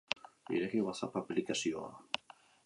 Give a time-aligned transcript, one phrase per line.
[0.59, 1.93] Ireki WhatsApp aplikazioa.